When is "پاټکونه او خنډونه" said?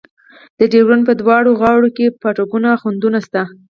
2.21-3.19